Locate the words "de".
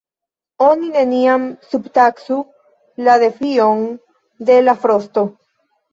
4.49-4.57